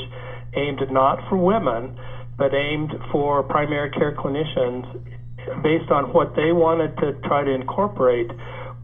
aimed 0.55 0.81
not 0.91 1.19
for 1.29 1.37
women, 1.37 1.97
but 2.37 2.53
aimed 2.53 2.91
for 3.11 3.43
primary 3.43 3.91
care 3.91 4.15
clinicians, 4.15 4.85
based 5.61 5.91
on 5.91 6.11
what 6.13 6.35
they 6.35 6.51
wanted 6.51 6.95
to 6.97 7.13
try 7.27 7.43
to 7.43 7.51
incorporate, 7.51 8.31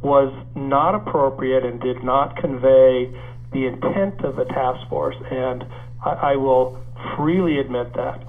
was 0.04 0.32
not 0.56 0.94
appropriate 0.94 1.64
and 1.64 1.82
did 1.82 2.04
not 2.04 2.36
convey 2.38 3.10
the 3.54 3.66
intent 3.66 4.24
of 4.24 4.36
the 4.36 4.46
task 4.46 4.88
force. 4.90 5.16
And 5.32 5.64
I, 6.04 6.34
I 6.34 6.36
will 6.36 6.78
freely 7.18 7.60
admit 7.60 7.94
that. 7.96 8.22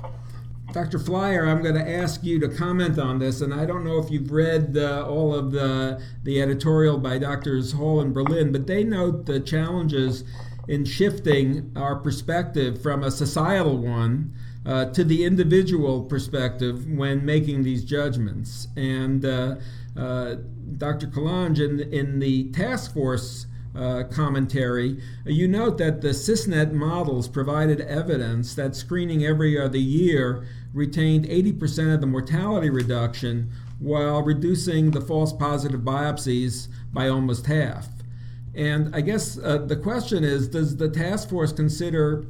Dr. 0.77 0.99
Flyer, 0.99 1.47
I'm 1.47 1.63
going 1.63 1.75
to 1.75 1.91
ask 1.91 2.23
you 2.23 2.39
to 2.39 2.51
comment 2.51 2.99
on 2.99 3.19
this, 3.19 3.41
and 3.41 3.55
I 3.55 3.65
don't 3.65 3.83
know 3.83 3.97
if 3.97 4.11
you've 4.11 4.31
read 4.31 4.77
all 4.77 5.35
of 5.35 5.51
the, 5.51 6.03
the 6.23 6.43
editorial 6.43 6.99
by 6.99 7.17
Drs. 7.17 7.73
Hall 7.73 7.99
and 7.99 8.13
Berlin, 8.13 8.53
but 8.53 8.67
they 8.67 8.85
note 8.85 9.25
the 9.25 9.41
challenges 9.41 10.23
in 10.69 10.85
shifting 10.85 11.73
our 11.75 11.97
perspective 11.97 12.83
from 12.83 13.03
a 13.03 13.11
societal 13.11 13.79
one 13.79 14.35
uh, 14.67 14.85
to 14.91 15.03
the 15.03 15.25
individual 15.25 16.03
perspective 16.03 16.87
when 16.87 17.25
making 17.25 17.63
these 17.63 17.83
judgments. 17.83 18.69
And 18.77 19.25
uh, 19.25 19.57
uh 19.97 20.35
Dr. 20.77 21.07
Calonge, 21.07 21.59
in, 21.59 21.81
in 21.91 22.19
the 22.19 22.51
task 22.51 22.93
force 22.93 23.47
uh, 23.77 24.05
commentary, 24.11 25.03
you 25.25 25.47
note 25.47 25.79
that 25.79 26.01
the 26.01 26.09
CISNET 26.09 26.73
models 26.73 27.29
provided 27.29 27.81
evidence 27.83 28.55
that 28.55 28.75
screening 28.75 29.25
every 29.25 29.59
other 29.61 29.79
year 29.79 30.47
retained 30.77 31.25
80% 31.25 31.95
of 31.95 32.01
the 32.03 32.07
mortality 32.07 32.69
reduction 32.69 33.51
while 33.79 34.23
reducing 34.23 34.91
the 34.91 35.01
false 35.01 35.33
positive 35.33 35.81
biopsies 35.81 36.69
by 36.93 37.09
almost 37.09 37.47
half. 37.47 37.89
And 38.55 38.95
I 38.95 39.01
guess 39.01 39.39
uh, 39.39 39.59
the 39.59 39.77
question 39.77 40.23
is 40.23 40.49
Does 40.49 40.77
the 40.77 40.89
task 40.89 41.31
force 41.31 41.53
consider 41.53 42.27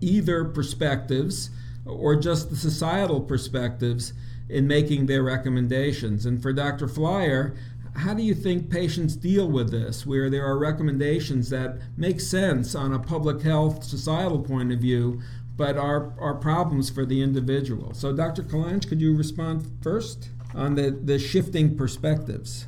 either 0.00 0.44
perspectives 0.44 1.50
or 1.84 2.16
just 2.16 2.50
the 2.50 2.56
societal 2.56 3.20
perspectives 3.20 4.12
in 4.48 4.66
making 4.66 5.06
their 5.06 5.22
recommendations? 5.22 6.24
And 6.24 6.40
for 6.40 6.52
Dr. 6.52 6.88
Flier, 6.88 7.54
how 7.94 8.12
do 8.14 8.22
you 8.22 8.34
think 8.34 8.70
patients 8.70 9.16
deal 9.16 9.50
with 9.50 9.70
this, 9.70 10.04
where 10.06 10.28
there 10.28 10.44
are 10.44 10.58
recommendations 10.58 11.48
that 11.50 11.78
make 11.96 12.20
sense 12.20 12.74
on 12.74 12.92
a 12.92 12.98
public 12.98 13.40
health 13.42 13.84
societal 13.84 14.40
point 14.40 14.72
of 14.72 14.80
view, 14.80 15.22
but 15.56 15.76
are, 15.76 16.12
are 16.18 16.34
problems 16.34 16.90
for 16.90 17.06
the 17.06 17.22
individual. 17.22 17.94
So, 17.94 18.12
Dr. 18.12 18.42
Calonge, 18.42 18.88
could 18.88 19.00
you 19.00 19.16
respond 19.16 19.66
first 19.82 20.28
on 20.54 20.74
the, 20.74 20.90
the 20.90 21.18
shifting 21.18 21.76
perspectives? 21.76 22.66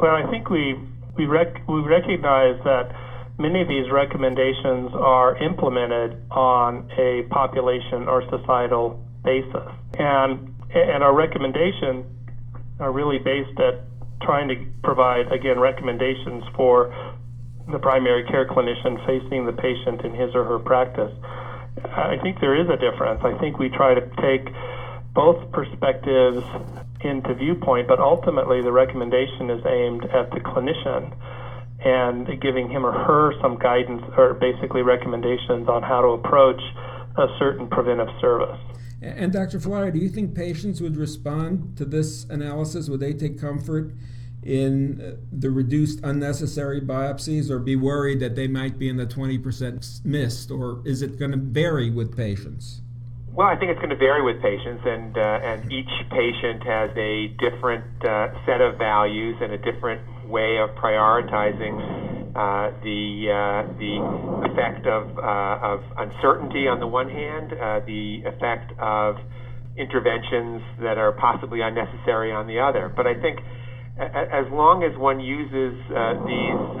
Well, 0.00 0.14
I 0.14 0.30
think 0.30 0.48
we 0.48 0.78
we, 1.16 1.26
rec- 1.26 1.68
we 1.68 1.80
recognize 1.80 2.58
that 2.64 2.94
many 3.38 3.60
of 3.60 3.68
these 3.68 3.90
recommendations 3.90 4.90
are 4.94 5.36
implemented 5.36 6.16
on 6.30 6.90
a 6.96 7.22
population 7.28 8.08
or 8.08 8.22
societal 8.30 9.04
basis, 9.24 9.68
and 9.98 10.54
and 10.74 11.02
our 11.04 11.14
recommendations 11.14 12.06
are 12.80 12.92
really 12.92 13.18
based 13.18 13.58
at 13.60 13.84
trying 14.22 14.48
to 14.48 14.56
provide 14.82 15.30
again 15.30 15.58
recommendations 15.60 16.44
for 16.56 16.88
the 17.70 17.78
primary 17.78 18.24
care 18.24 18.46
clinician 18.46 18.98
facing 19.06 19.44
the 19.44 19.52
patient 19.52 20.00
in 20.04 20.14
his 20.14 20.34
or 20.34 20.44
her 20.44 20.58
practice. 20.58 21.12
I 21.84 22.16
think 22.22 22.40
there 22.40 22.54
is 22.54 22.68
a 22.68 22.76
difference. 22.76 23.22
I 23.24 23.36
think 23.38 23.58
we 23.58 23.68
try 23.68 23.94
to 23.94 24.00
take 24.20 24.52
both 25.14 25.50
perspectives 25.52 26.44
into 27.00 27.34
viewpoint, 27.34 27.88
but 27.88 27.98
ultimately 27.98 28.62
the 28.62 28.72
recommendation 28.72 29.50
is 29.50 29.64
aimed 29.66 30.04
at 30.04 30.30
the 30.30 30.40
clinician 30.40 31.16
and 31.84 32.40
giving 32.40 32.70
him 32.70 32.86
or 32.86 32.92
her 32.92 33.32
some 33.40 33.58
guidance 33.58 34.02
or 34.16 34.34
basically 34.34 34.82
recommendations 34.82 35.68
on 35.68 35.82
how 35.82 36.00
to 36.00 36.08
approach 36.08 36.60
a 37.16 37.26
certain 37.38 37.68
preventive 37.68 38.08
service. 38.20 38.58
And 39.02 39.32
Dr. 39.32 39.58
Flier, 39.58 39.90
do 39.90 39.98
you 39.98 40.08
think 40.08 40.34
patients 40.34 40.80
would 40.80 40.96
respond 40.96 41.76
to 41.76 41.84
this 41.84 42.24
analysis? 42.30 42.88
Would 42.88 43.00
they 43.00 43.12
take 43.12 43.40
comfort 43.40 43.92
in 44.42 45.18
the 45.32 45.50
reduced 45.50 46.00
unnecessary 46.02 46.80
biopsies 46.80 47.50
or 47.50 47.58
be 47.58 47.76
worried 47.76 48.20
that 48.20 48.34
they 48.34 48.48
might 48.48 48.78
be 48.78 48.88
in 48.88 48.96
the 48.96 49.06
20% 49.06 50.04
missed, 50.04 50.50
or 50.50 50.82
is 50.84 51.02
it 51.02 51.18
going 51.18 51.30
to 51.30 51.36
vary 51.36 51.90
with 51.90 52.16
patients? 52.16 52.80
Well, 53.32 53.46
I 53.46 53.56
think 53.56 53.70
it's 53.70 53.78
going 53.78 53.90
to 53.90 53.96
vary 53.96 54.20
with 54.20 54.42
patients, 54.42 54.82
and 54.84 55.16
uh, 55.16 55.20
and 55.20 55.72
each 55.72 55.88
patient 56.10 56.62
has 56.64 56.90
a 56.98 57.28
different 57.40 57.84
uh, 58.04 58.28
set 58.44 58.60
of 58.60 58.76
values 58.76 59.36
and 59.40 59.52
a 59.52 59.58
different 59.58 60.28
way 60.28 60.58
of 60.58 60.68
prioritizing 60.76 61.80
uh, 62.36 62.72
the 62.84 63.32
uh, 63.32 63.72
the 63.80 64.52
effect 64.52 64.86
of 64.86 65.16
uh, 65.16 65.64
of 65.64 65.80
uncertainty 65.96 66.68
on 66.68 66.78
the 66.78 66.86
one 66.86 67.08
hand, 67.08 67.52
uh, 67.52 67.80
the 67.86 68.20
effect 68.26 68.72
of 68.78 69.16
interventions 69.78 70.60
that 70.80 70.98
are 70.98 71.12
possibly 71.12 71.62
unnecessary 71.62 72.32
on 72.32 72.46
the 72.46 72.60
other. 72.60 72.92
But 72.94 73.06
I 73.06 73.14
think 73.14 73.40
as 73.98 74.46
long 74.50 74.82
as 74.82 74.96
one 74.98 75.20
uses 75.20 75.74
these 76.26 76.72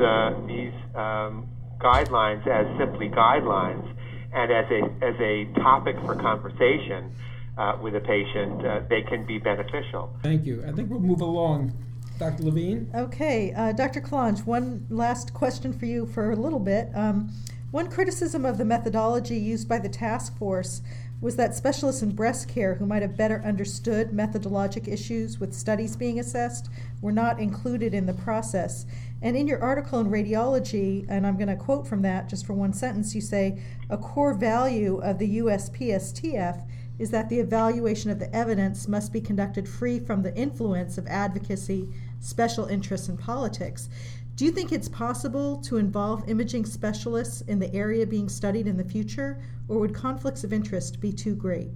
these 0.48 0.76
um, 0.94 1.48
guidelines 1.78 2.46
as 2.46 2.66
simply 2.78 3.08
guidelines 3.08 3.86
and 4.32 4.50
as 4.50 4.66
a 4.70 5.04
as 5.04 5.14
a 5.20 5.44
topic 5.60 5.96
for 6.06 6.14
conversation 6.14 7.12
uh, 7.58 7.78
with 7.82 7.94
a 7.94 8.00
patient, 8.00 8.64
uh, 8.64 8.80
they 8.88 9.02
can 9.02 9.26
be 9.26 9.38
beneficial. 9.38 10.14
Thank 10.22 10.46
you. 10.46 10.64
I 10.66 10.72
think 10.72 10.90
we'll 10.90 11.00
move 11.00 11.20
along. 11.20 11.72
Dr. 12.18 12.44
Levine? 12.44 12.90
Okay, 12.94 13.52
uh, 13.52 13.72
Dr. 13.72 14.00
Calonge, 14.00 14.46
one 14.46 14.86
last 14.90 15.34
question 15.34 15.72
for 15.72 15.86
you 15.86 16.06
for 16.06 16.30
a 16.30 16.36
little 16.36 16.60
bit. 16.60 16.88
Um, 16.94 17.32
one 17.72 17.90
criticism 17.90 18.44
of 18.44 18.58
the 18.58 18.64
methodology 18.64 19.36
used 19.36 19.68
by 19.68 19.78
the 19.78 19.88
task 19.88 20.36
force 20.38 20.82
was 21.22 21.36
that 21.36 21.54
specialists 21.54 22.02
in 22.02 22.10
breast 22.10 22.48
care 22.48 22.74
who 22.74 22.84
might 22.84 23.00
have 23.00 23.16
better 23.16 23.40
understood 23.44 24.10
methodologic 24.10 24.88
issues 24.88 25.38
with 25.38 25.54
studies 25.54 25.94
being 25.94 26.18
assessed 26.18 26.68
were 27.00 27.12
not 27.12 27.38
included 27.38 27.94
in 27.94 28.06
the 28.06 28.12
process. 28.12 28.84
And 29.22 29.36
in 29.36 29.46
your 29.46 29.62
article 29.62 30.00
in 30.00 30.10
Radiology, 30.10 31.06
and 31.08 31.24
I'm 31.24 31.36
going 31.36 31.46
to 31.46 31.54
quote 31.54 31.86
from 31.86 32.02
that 32.02 32.28
just 32.28 32.44
for 32.44 32.54
one 32.54 32.72
sentence, 32.72 33.14
you 33.14 33.20
say 33.20 33.62
a 33.88 33.96
core 33.96 34.34
value 34.34 34.98
of 34.98 35.18
the 35.18 35.38
USPSTF 35.38 36.66
is 36.98 37.10
that 37.10 37.28
the 37.28 37.38
evaluation 37.38 38.10
of 38.10 38.18
the 38.18 38.34
evidence 38.34 38.88
must 38.88 39.12
be 39.12 39.20
conducted 39.20 39.68
free 39.68 40.00
from 40.00 40.22
the 40.22 40.36
influence 40.36 40.98
of 40.98 41.06
advocacy, 41.06 41.88
special 42.18 42.66
interests, 42.66 43.08
and 43.08 43.18
politics. 43.18 43.88
Do 44.34 44.46
you 44.46 44.50
think 44.50 44.72
it's 44.72 44.88
possible 44.88 45.58
to 45.58 45.76
involve 45.76 46.26
imaging 46.28 46.64
specialists 46.64 47.42
in 47.42 47.58
the 47.58 47.72
area 47.74 48.06
being 48.06 48.30
studied 48.30 48.66
in 48.66 48.78
the 48.78 48.84
future, 48.84 49.42
or 49.68 49.78
would 49.78 49.94
conflicts 49.94 50.42
of 50.42 50.52
interest 50.52 51.00
be 51.00 51.12
too 51.12 51.34
great? 51.34 51.68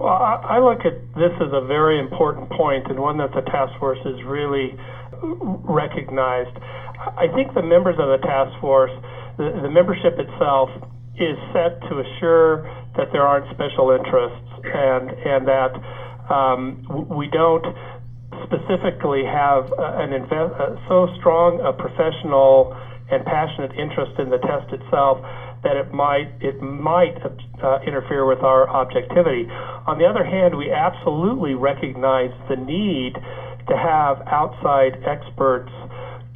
Well, 0.00 0.14
I, 0.14 0.58
look 0.58 0.86
at 0.86 0.94
this 1.14 1.34
as 1.40 1.50
a 1.52 1.64
very 1.66 1.98
important 1.98 2.50
point 2.50 2.86
and 2.86 2.98
one 2.98 3.18
that 3.18 3.30
the 3.34 3.42
task 3.42 3.72
force 3.78 3.98
has 4.04 4.14
really 4.24 4.74
recognized. 5.22 6.54
I 6.98 7.26
think 7.34 7.54
the 7.54 7.62
members 7.62 7.96
of 7.98 8.06
the 8.06 8.18
task 8.22 8.54
force, 8.60 8.92
the, 9.38 9.58
the 9.62 9.70
membership 9.70 10.18
itself, 10.18 10.70
is 11.18 11.34
set 11.50 11.82
to 11.90 11.98
assure 11.98 12.62
that 12.96 13.10
there 13.10 13.26
aren't 13.26 13.46
special 13.54 13.90
interests 13.90 14.46
and 14.62 15.10
and 15.10 15.46
that 15.46 15.74
um, 16.30 16.86
we 17.10 17.26
don't 17.26 17.66
specifically 18.44 19.24
have 19.24 19.72
an 19.78 20.12
so 20.88 21.08
strong 21.18 21.60
a 21.60 21.72
professional 21.72 22.74
and 23.10 23.24
passionate 23.24 23.72
interest 23.72 24.12
in 24.18 24.28
the 24.28 24.38
test 24.38 24.72
itself 24.72 25.18
that 25.62 25.76
it 25.76 25.92
might 25.92 26.28
it 26.40 26.60
might 26.60 27.16
uh, 27.62 27.78
interfere 27.86 28.24
with 28.26 28.42
our 28.42 28.68
objectivity. 28.68 29.48
On 29.86 29.98
the 29.98 30.06
other 30.06 30.24
hand, 30.24 30.56
we 30.56 30.70
absolutely 30.70 31.54
recognize 31.54 32.30
the 32.48 32.56
need 32.56 33.14
to 33.68 33.76
have 33.76 34.22
outside 34.26 35.02
experts 35.04 35.70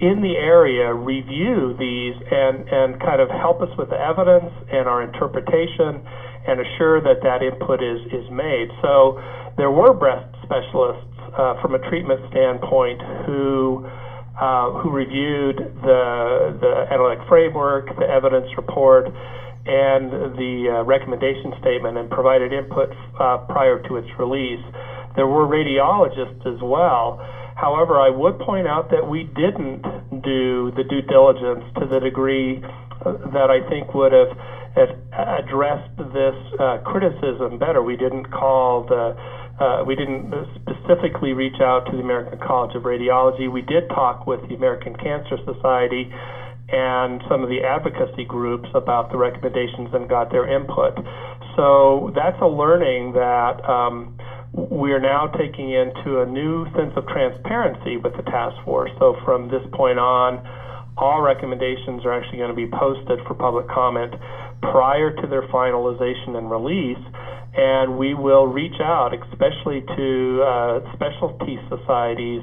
in 0.00 0.20
the 0.20 0.34
area 0.34 0.92
review 0.92 1.74
these 1.78 2.14
and, 2.30 2.66
and 2.68 2.98
kind 2.98 3.20
of 3.20 3.30
help 3.30 3.62
us 3.62 3.70
with 3.78 3.88
the 3.88 4.00
evidence 4.00 4.50
and 4.72 4.88
our 4.88 5.02
interpretation 5.02 6.02
and 6.42 6.58
assure 6.58 7.00
that 7.00 7.22
that 7.22 7.40
input 7.40 7.78
is, 7.78 8.02
is 8.10 8.26
made. 8.30 8.66
So 8.82 9.14
there 9.56 9.70
were 9.70 9.94
breast 9.94 10.26
specialists 10.42 11.11
uh, 11.36 11.60
from 11.60 11.74
a 11.74 11.78
treatment 11.88 12.20
standpoint 12.30 13.00
who 13.26 13.86
uh, 14.40 14.72
who 14.80 14.90
reviewed 14.90 15.56
the 15.82 16.56
the 16.60 16.86
analytic 16.90 17.26
framework, 17.28 17.86
the 17.98 18.08
evidence 18.08 18.48
report, 18.56 19.06
and 19.66 20.10
the 20.36 20.66
uh, 20.68 20.84
recommendation 20.84 21.52
statement, 21.60 21.96
and 21.98 22.10
provided 22.10 22.52
input 22.52 22.90
uh, 23.20 23.38
prior 23.48 23.82
to 23.88 23.96
its 23.96 24.08
release. 24.18 24.64
There 25.14 25.26
were 25.26 25.46
radiologists 25.46 26.46
as 26.46 26.60
well. 26.62 27.20
However, 27.54 28.00
I 28.00 28.08
would 28.08 28.38
point 28.40 28.66
out 28.66 28.90
that 28.90 29.06
we 29.06 29.24
didn't 29.24 29.82
do 30.22 30.72
the 30.72 30.84
due 30.84 31.02
diligence 31.02 31.64
to 31.78 31.86
the 31.86 32.00
degree 32.00 32.64
uh, 33.04 33.12
that 33.32 33.50
I 33.50 33.60
think 33.68 33.94
would 33.94 34.12
have, 34.12 34.32
addressed 34.76 35.96
this 35.96 36.36
uh, 36.58 36.78
criticism 36.84 37.58
better. 37.58 37.82
We 37.82 37.96
didn't 37.96 38.30
call 38.30 38.84
the 38.88 39.14
uh, 39.60 39.84
we 39.86 39.94
didn't 39.94 40.32
specifically 40.56 41.32
reach 41.32 41.60
out 41.60 41.84
to 41.86 41.92
the 41.92 42.02
American 42.02 42.38
College 42.38 42.74
of 42.74 42.82
Radiology. 42.82 43.52
We 43.52 43.62
did 43.62 43.88
talk 43.90 44.26
with 44.26 44.40
the 44.48 44.54
American 44.54 44.96
Cancer 44.96 45.36
Society 45.44 46.10
and 46.72 47.22
some 47.28 47.42
of 47.44 47.48
the 47.48 47.60
advocacy 47.62 48.24
groups 48.24 48.68
about 48.74 49.12
the 49.12 49.18
recommendations 49.18 49.90
and 49.92 50.08
got 50.08 50.30
their 50.32 50.48
input. 50.48 50.96
So 51.54 52.10
that's 52.16 52.40
a 52.40 52.48
learning 52.48 53.12
that 53.12 53.60
um, 53.68 54.16
we 54.52 54.92
are 54.92 55.00
now 55.00 55.26
taking 55.26 55.70
into 55.70 56.20
a 56.20 56.26
new 56.26 56.64
sense 56.72 56.92
of 56.96 57.06
transparency 57.06 57.98
with 57.98 58.16
the 58.16 58.22
task 58.22 58.56
force. 58.64 58.90
So 58.98 59.14
from 59.24 59.48
this 59.48 59.62
point 59.72 59.98
on, 59.98 60.40
all 60.96 61.20
recommendations 61.20 62.04
are 62.04 62.12
actually 62.12 62.38
going 62.38 62.50
to 62.50 62.56
be 62.56 62.66
posted 62.66 63.20
for 63.26 63.34
public 63.34 63.68
comment 63.68 64.14
prior 64.62 65.10
to 65.10 65.26
their 65.26 65.42
finalization 65.42 66.36
and 66.36 66.50
release 66.50 66.98
and 67.54 67.98
we 67.98 68.14
will 68.14 68.46
reach 68.46 68.80
out, 68.80 69.12
especially 69.12 69.82
to 69.96 70.42
uh, 70.42 70.80
specialty 70.92 71.58
societies, 71.68 72.40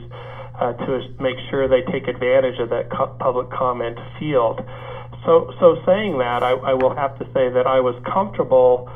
uh, 0.59 0.73
to 0.73 1.01
make 1.19 1.37
sure 1.49 1.67
they 1.67 1.81
take 1.91 2.07
advantage 2.07 2.59
of 2.59 2.69
that 2.69 2.89
co- 2.89 3.09
public 3.19 3.49
comment 3.49 3.97
field. 4.19 4.59
So, 5.25 5.47
so 5.59 5.75
saying 5.85 6.19
that, 6.19 6.43
I, 6.43 6.51
I 6.51 6.73
will 6.73 6.93
have 6.95 7.17
to 7.17 7.25
say 7.33 7.49
that 7.49 7.65
I 7.65 7.79
was 7.79 7.95
comfortable 8.05 8.87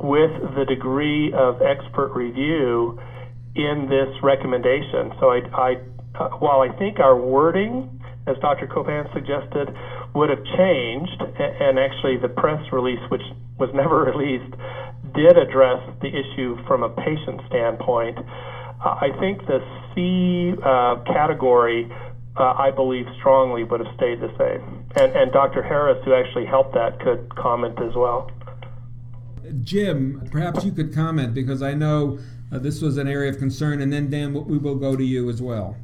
with 0.00 0.30
the 0.56 0.64
degree 0.64 1.30
of 1.32 1.60
expert 1.62 2.10
review 2.14 2.96
in 3.54 3.86
this 3.88 4.08
recommendation. 4.22 5.12
So, 5.20 5.30
I, 5.30 5.40
I 5.54 5.76
uh, 6.18 6.28
while 6.40 6.60
I 6.60 6.68
think 6.76 6.98
our 6.98 7.16
wording, 7.16 7.86
as 8.26 8.36
Dr. 8.38 8.66
Copan 8.66 9.06
suggested, 9.14 9.74
would 10.14 10.30
have 10.30 10.44
changed, 10.56 11.20
and 11.38 11.78
actually 11.78 12.16
the 12.18 12.28
press 12.28 12.60
release, 12.72 13.00
which 13.10 13.22
was 13.58 13.70
never 13.74 14.04
released, 14.12 14.54
did 15.14 15.36
address 15.36 15.80
the 16.00 16.08
issue 16.08 16.56
from 16.66 16.82
a 16.82 16.88
patient 16.88 17.40
standpoint. 17.48 18.18
I 18.84 19.10
think 19.20 19.46
the 19.46 19.60
C 19.94 20.54
uh, 20.62 21.02
category, 21.04 21.90
uh, 22.36 22.54
I 22.58 22.70
believe 22.70 23.06
strongly, 23.18 23.64
would 23.64 23.80
have 23.80 23.94
stayed 23.96 24.20
the 24.20 24.32
same. 24.38 24.84
And, 24.96 25.12
and 25.12 25.32
Dr. 25.32 25.62
Harris, 25.62 26.02
who 26.04 26.14
actually 26.14 26.46
helped 26.46 26.74
that, 26.74 26.98
could 27.00 27.34
comment 27.36 27.80
as 27.80 27.94
well. 27.94 28.30
Jim, 29.62 30.28
perhaps 30.30 30.64
you 30.64 30.72
could 30.72 30.94
comment 30.94 31.34
because 31.34 31.62
I 31.62 31.74
know 31.74 32.18
uh, 32.50 32.58
this 32.58 32.80
was 32.80 32.96
an 32.96 33.06
area 33.06 33.30
of 33.30 33.38
concern, 33.38 33.80
and 33.80 33.92
then 33.92 34.10
Dan, 34.10 34.32
we 34.32 34.58
will 34.58 34.76
go 34.76 34.96
to 34.96 35.04
you 35.04 35.28
as 35.30 35.40
well. 35.40 35.76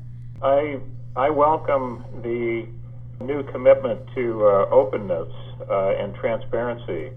I 0.42 0.80
I 1.16 1.30
welcome 1.30 2.04
the 2.22 2.66
new 3.20 3.42
commitment 3.52 4.00
to 4.14 4.46
uh, 4.46 4.70
openness 4.70 5.28
uh, 5.68 5.94
and 5.98 6.14
transparency 6.14 7.11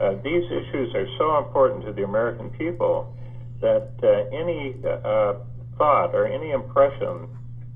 uh, 0.00 0.14
these 0.24 0.44
issues 0.44 0.94
are 0.94 1.06
so 1.18 1.36
important 1.38 1.84
to 1.84 1.92
the 1.92 2.04
American 2.04 2.48
people 2.50 3.14
that 3.60 3.92
uh, 4.02 4.34
any 4.34 4.74
uh, 4.82 5.34
thought 5.76 6.14
or 6.14 6.26
any 6.26 6.52
impression 6.52 7.28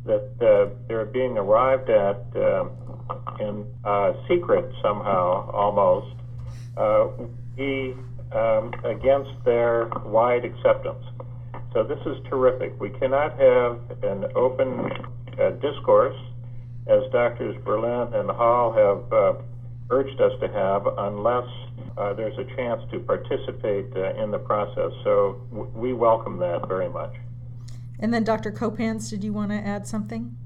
that 0.07 0.31
uh, 0.41 0.75
they're 0.89 1.05
being 1.05 1.37
arrived 1.37 1.91
at 1.91 2.25
in 3.41 3.67
secret 4.27 4.65
somehow 4.83 5.51
almost 5.51 6.17
be 7.57 7.95
um, 8.33 8.73
against 8.85 9.33
their 9.45 9.87
wide 10.07 10.45
acceptance. 10.45 11.05
So 11.75 11.85
this 11.85 12.01
is 12.07 12.17
terrific. 12.31 12.81
We 12.81 12.91
cannot 12.91 13.39
have 13.39 13.81
an 14.03 14.25
open 14.35 14.91
discourse, 15.61 16.17
as 16.87 17.03
Doctors 17.13 17.57
Berlin 17.65 18.15
and 18.15 18.31
Hall 18.31 18.73
have 18.73 19.45
urged 19.91 20.21
us 20.21 20.33
to 20.41 20.49
have, 20.49 20.87
unless 20.99 21.49
uh, 21.97 22.15
there's 22.15 22.37
a 22.39 22.45
chance 22.57 22.83
to 22.91 23.01
participate 23.01 23.87
uh, 23.97 24.23
in 24.23 24.31
the 24.31 24.39
process. 24.39 24.93
So 25.05 25.41
w- 25.51 25.71
we 25.75 25.93
welcome 25.93 26.39
that 26.39 26.67
very 26.67 26.89
much. 26.89 27.15
And 28.01 28.13
then, 28.13 28.25
Dr. 28.25 28.51
Kopans, 28.51 29.09
did 29.11 29.23
you 29.23 29.33
want 29.33 29.51
to 29.51 29.57
add 29.57 29.87
something? 29.87 30.37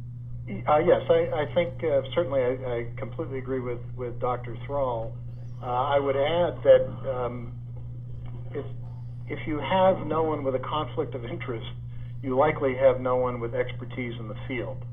Uh, 0.66 0.78
yes, 0.78 1.02
I, 1.08 1.30
I 1.34 1.54
think 1.54 1.82
uh, 1.84 2.02
certainly 2.14 2.40
I, 2.40 2.50
I, 2.50 2.86
completely 2.96 3.38
agree 3.38 3.60
with, 3.60 3.80
with 3.96 4.18
Dr. 4.18 4.56
Thrall. 4.66 5.14
Uh, 5.62 5.66
I 5.66 5.98
would 5.98 6.16
add 6.16 6.62
that 6.62 7.14
um, 7.14 7.52
if, 8.52 8.64
if 9.28 9.46
you 9.46 9.58
have 9.58 10.06
no 10.06 10.22
one 10.22 10.44
with 10.44 10.54
a 10.54 10.60
conflict 10.60 11.14
of 11.14 11.24
interest, 11.24 11.66
you 12.22 12.36
likely 12.36 12.74
have 12.76 13.00
no 13.00 13.16
one 13.16 13.40
with 13.40 13.54
expertise 13.54 14.14
in 14.18 14.28
the 14.28 14.36
field. 14.46 14.84